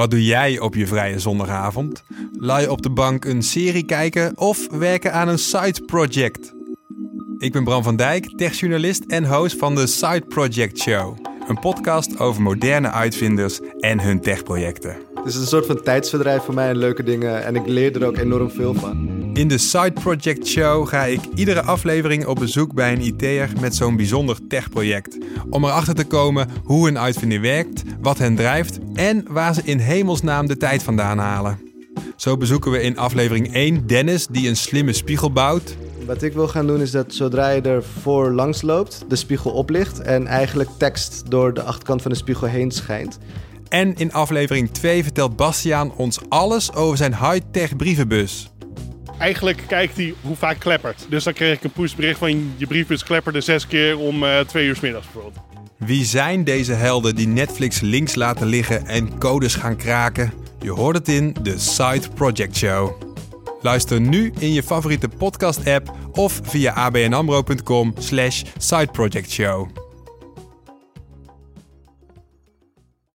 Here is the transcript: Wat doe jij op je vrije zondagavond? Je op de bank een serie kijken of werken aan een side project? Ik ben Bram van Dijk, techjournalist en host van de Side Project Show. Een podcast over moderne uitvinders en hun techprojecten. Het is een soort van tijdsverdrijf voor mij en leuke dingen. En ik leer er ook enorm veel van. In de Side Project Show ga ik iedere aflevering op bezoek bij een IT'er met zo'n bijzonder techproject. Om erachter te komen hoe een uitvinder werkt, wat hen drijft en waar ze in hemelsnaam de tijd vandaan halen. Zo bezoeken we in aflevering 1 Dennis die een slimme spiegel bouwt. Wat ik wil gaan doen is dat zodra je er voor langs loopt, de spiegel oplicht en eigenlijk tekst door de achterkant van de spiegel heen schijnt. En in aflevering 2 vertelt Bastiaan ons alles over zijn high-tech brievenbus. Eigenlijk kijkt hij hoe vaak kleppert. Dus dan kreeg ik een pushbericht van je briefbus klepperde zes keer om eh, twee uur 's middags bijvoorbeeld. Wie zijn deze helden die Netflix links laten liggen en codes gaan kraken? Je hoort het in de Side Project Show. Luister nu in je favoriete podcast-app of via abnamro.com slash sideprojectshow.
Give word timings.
Wat 0.00 0.10
doe 0.10 0.24
jij 0.24 0.58
op 0.58 0.74
je 0.74 0.86
vrije 0.86 1.18
zondagavond? 1.18 2.02
Je 2.40 2.70
op 2.70 2.82
de 2.82 2.90
bank 2.90 3.24
een 3.24 3.42
serie 3.42 3.84
kijken 3.84 4.38
of 4.38 4.70
werken 4.70 5.12
aan 5.12 5.28
een 5.28 5.38
side 5.38 5.84
project? 5.86 6.54
Ik 7.38 7.52
ben 7.52 7.64
Bram 7.64 7.82
van 7.82 7.96
Dijk, 7.96 8.36
techjournalist 8.36 9.04
en 9.06 9.24
host 9.24 9.56
van 9.56 9.74
de 9.74 9.86
Side 9.86 10.24
Project 10.28 10.78
Show. 10.78 11.16
Een 11.48 11.58
podcast 11.58 12.18
over 12.18 12.42
moderne 12.42 12.90
uitvinders 12.90 13.60
en 13.78 14.00
hun 14.00 14.20
techprojecten. 14.20 14.96
Het 15.14 15.26
is 15.26 15.34
een 15.34 15.46
soort 15.46 15.66
van 15.66 15.82
tijdsverdrijf 15.82 16.42
voor 16.42 16.54
mij 16.54 16.68
en 16.68 16.76
leuke 16.76 17.02
dingen. 17.02 17.44
En 17.44 17.56
ik 17.56 17.66
leer 17.66 17.96
er 17.96 18.06
ook 18.06 18.16
enorm 18.16 18.50
veel 18.50 18.74
van. 18.74 19.19
In 19.32 19.48
de 19.48 19.58
Side 19.58 19.92
Project 19.92 20.46
Show 20.46 20.88
ga 20.88 21.04
ik 21.04 21.20
iedere 21.34 21.62
aflevering 21.62 22.26
op 22.26 22.38
bezoek 22.38 22.74
bij 22.74 22.92
een 22.92 23.00
IT'er 23.00 23.50
met 23.60 23.74
zo'n 23.74 23.96
bijzonder 23.96 24.46
techproject. 24.48 25.18
Om 25.50 25.64
erachter 25.64 25.94
te 25.94 26.04
komen 26.04 26.48
hoe 26.64 26.88
een 26.88 26.98
uitvinder 26.98 27.40
werkt, 27.40 27.82
wat 28.00 28.18
hen 28.18 28.34
drijft 28.34 28.78
en 28.94 29.24
waar 29.28 29.54
ze 29.54 29.60
in 29.64 29.78
hemelsnaam 29.78 30.46
de 30.46 30.56
tijd 30.56 30.82
vandaan 30.82 31.18
halen. 31.18 31.58
Zo 32.16 32.36
bezoeken 32.36 32.70
we 32.70 32.80
in 32.80 32.98
aflevering 32.98 33.54
1 33.54 33.86
Dennis 33.86 34.26
die 34.26 34.48
een 34.48 34.56
slimme 34.56 34.92
spiegel 34.92 35.32
bouwt. 35.32 35.76
Wat 36.06 36.22
ik 36.22 36.32
wil 36.32 36.48
gaan 36.48 36.66
doen 36.66 36.80
is 36.80 36.90
dat 36.90 37.14
zodra 37.14 37.48
je 37.48 37.60
er 37.60 37.82
voor 37.82 38.30
langs 38.30 38.62
loopt, 38.62 39.04
de 39.08 39.16
spiegel 39.16 39.50
oplicht 39.50 40.00
en 40.00 40.26
eigenlijk 40.26 40.70
tekst 40.76 41.22
door 41.28 41.54
de 41.54 41.62
achterkant 41.62 42.02
van 42.02 42.10
de 42.10 42.16
spiegel 42.16 42.46
heen 42.46 42.70
schijnt. 42.70 43.18
En 43.68 43.94
in 43.94 44.12
aflevering 44.12 44.70
2 44.70 45.02
vertelt 45.02 45.36
Bastiaan 45.36 45.92
ons 45.96 46.18
alles 46.28 46.74
over 46.74 46.96
zijn 46.96 47.16
high-tech 47.16 47.76
brievenbus. 47.76 48.50
Eigenlijk 49.20 49.62
kijkt 49.66 49.96
hij 49.96 50.14
hoe 50.20 50.36
vaak 50.36 50.58
kleppert. 50.58 51.06
Dus 51.08 51.24
dan 51.24 51.32
kreeg 51.32 51.56
ik 51.56 51.64
een 51.64 51.70
pushbericht 51.70 52.18
van 52.18 52.52
je 52.56 52.66
briefbus 52.66 53.04
klepperde 53.04 53.40
zes 53.40 53.66
keer 53.66 53.98
om 53.98 54.24
eh, 54.24 54.40
twee 54.40 54.66
uur 54.66 54.76
's 54.76 54.80
middags 54.80 55.06
bijvoorbeeld. 55.12 55.44
Wie 55.76 56.04
zijn 56.04 56.44
deze 56.44 56.72
helden 56.72 57.14
die 57.14 57.26
Netflix 57.26 57.80
links 57.80 58.14
laten 58.14 58.46
liggen 58.46 58.86
en 58.86 59.18
codes 59.18 59.54
gaan 59.54 59.76
kraken? 59.76 60.32
Je 60.60 60.70
hoort 60.70 60.96
het 60.96 61.08
in 61.08 61.36
de 61.42 61.58
Side 61.58 62.08
Project 62.14 62.56
Show. 62.56 63.02
Luister 63.62 64.00
nu 64.00 64.32
in 64.38 64.52
je 64.52 64.62
favoriete 64.62 65.08
podcast-app 65.08 65.94
of 66.12 66.40
via 66.42 66.72
abnamro.com 66.72 67.94
slash 67.98 68.42
sideprojectshow. 68.58 69.79